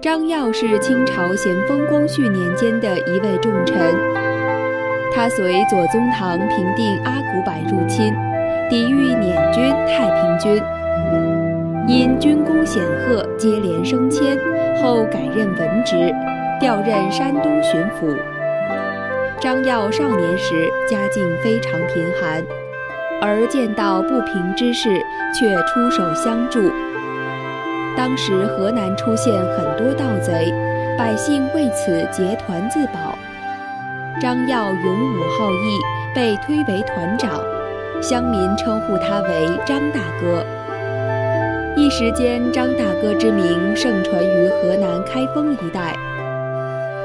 [0.00, 3.76] 张耀是清朝咸丰、光绪年间的一位重臣，
[5.12, 8.14] 他随左宗棠平定阿古柏入侵，
[8.70, 10.62] 抵御捻军、太平军，
[11.86, 14.38] 因军功显赫，接连升迁，
[14.82, 16.10] 后改任文职，
[16.58, 18.16] 调任山东巡抚。
[19.38, 22.42] 张耀少年时家境非常贫寒，
[23.20, 24.88] 而见到不平之事，
[25.38, 26.72] 却出手相助。
[28.00, 30.50] 当时河南出现很多盗贼，
[30.96, 33.14] 百姓为此结团自保。
[34.18, 35.78] 张耀勇武好义，
[36.14, 37.38] 被推为团长，
[38.00, 40.42] 乡民称呼他为张大哥。
[41.76, 45.94] 一时间，张大哥之名盛传于河南开封一带。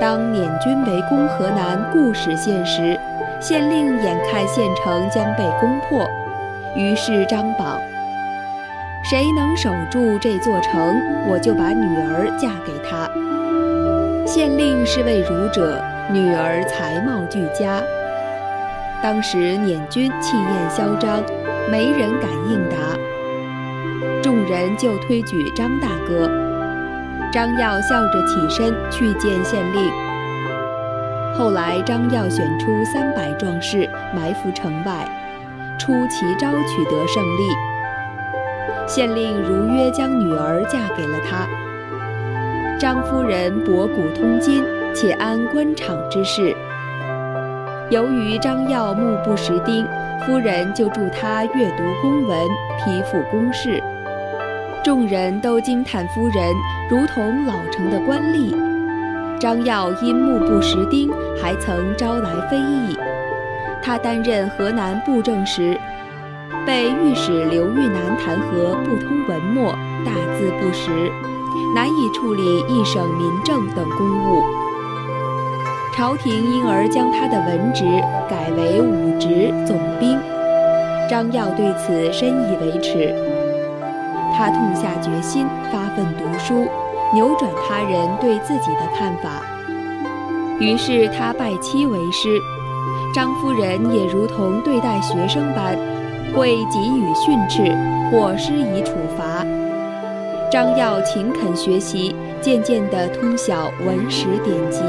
[0.00, 2.96] 当捻军围攻河南固始县时，
[3.40, 6.08] 县令眼看县城将被攻破，
[6.76, 7.76] 于是张榜。
[9.08, 13.08] 谁能守住这座城，我就把女儿嫁给他。
[14.26, 15.80] 县令是位儒者，
[16.10, 17.80] 女儿才貌俱佳。
[19.00, 21.22] 当时捻军气焰嚣张，
[21.70, 22.98] 没人敢应答，
[24.20, 26.28] 众人就推举张大哥。
[27.32, 29.88] 张耀笑着起身去见县令。
[31.38, 35.08] 后来张耀选出三百壮士埋伏城外，
[35.78, 37.75] 出奇招取得胜利。
[38.86, 41.46] 县令如约将女儿嫁给了他。
[42.78, 44.62] 张夫人博古通今，
[44.94, 46.54] 且安官场之事。
[47.90, 49.86] 由于张耀目不识丁，
[50.24, 52.38] 夫人就助他阅读公文，
[52.78, 53.82] 批复公事。
[54.84, 56.52] 众人都惊叹夫人
[56.88, 58.54] 如同老成的官吏。
[59.38, 62.96] 张耀因目不识丁，还曾招来非议。
[63.82, 65.76] 他担任河南布政时。
[66.66, 69.72] 被御史刘玉南弹劾不通文墨、
[70.04, 70.90] 大字不识，
[71.74, 74.42] 难以处理一省民政等公务。
[75.94, 77.84] 朝廷因而将他的文职
[78.28, 80.18] 改为武职总兵。
[81.08, 83.14] 张耀对此深以为耻，
[84.36, 86.66] 他痛下决心，发奋读书，
[87.14, 89.40] 扭转他人对自己的看法。
[90.58, 92.40] 于是他拜妻为师，
[93.14, 95.78] 张夫人也如同对待学生般。
[96.36, 97.74] 会给予训斥
[98.10, 99.42] 或施以处罚。
[100.50, 104.82] 张耀勤恳学习，渐渐地通晓文史典籍。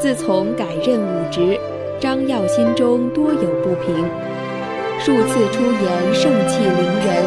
[0.00, 1.58] 自从改任武职，
[2.00, 4.04] 张耀心中多有不平，
[4.98, 7.24] 数次出言盛气凌人，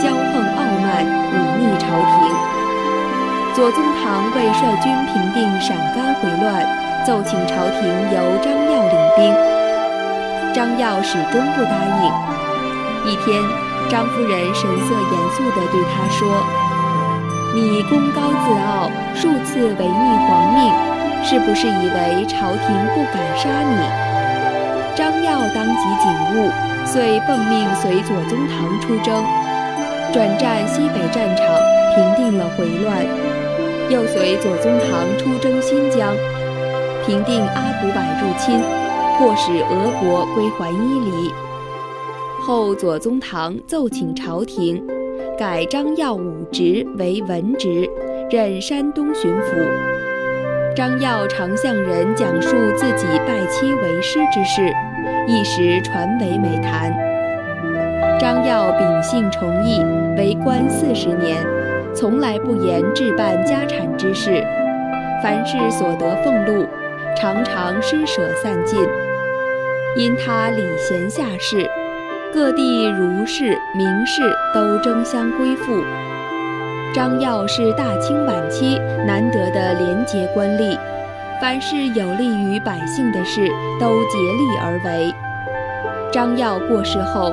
[0.00, 2.16] 骄横傲慢，忤逆朝廷。
[3.54, 6.64] 左宗棠为率军平定陕甘回乱，
[7.04, 9.57] 奏请朝廷由张耀领兵。
[10.54, 11.72] 张耀始终不答
[12.02, 13.12] 应。
[13.12, 13.42] 一天，
[13.88, 16.28] 张夫人神色严肃地对他说
[17.54, 20.72] ：“你功高自傲，数次违逆皇命，
[21.22, 23.76] 是不是以为朝廷不敢杀你？”
[24.94, 26.50] 张耀当即警悟，
[26.84, 29.24] 遂奉命随左宗棠出征，
[30.12, 31.46] 转战西北战场，
[31.94, 33.06] 平定了回乱；
[33.88, 36.12] 又随左宗棠出征新疆，
[37.06, 38.60] 平定阿古柏入侵。
[39.18, 41.34] 迫使俄国归还伊犁。
[42.40, 44.80] 后左宗棠奏请朝廷，
[45.36, 47.90] 改张耀武职为文职，
[48.30, 49.56] 任山东巡抚。
[50.76, 54.72] 张耀常向人讲述自己拜妻为师之事，
[55.26, 56.96] 一时传为美谈。
[58.20, 59.82] 张耀秉性崇义，
[60.16, 61.44] 为官四十年，
[61.92, 64.46] 从来不言置办家产之事，
[65.20, 66.67] 凡是所得俸禄，
[67.20, 68.78] 常常施舍散尽。
[69.96, 71.68] 因他礼贤下士，
[72.32, 74.22] 各地儒士、名士
[74.54, 75.82] 都争相归附。
[76.94, 80.78] 张耀是大清晚期难得的廉洁官吏，
[81.40, 83.48] 凡是有利于百姓的事，
[83.80, 85.12] 都竭力而为。
[86.12, 87.32] 张耀过世后，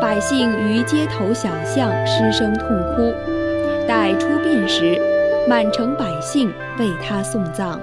[0.00, 3.12] 百姓于街头小巷失声痛哭，
[3.86, 5.00] 待出殡时，
[5.48, 7.80] 满城百姓为他送葬。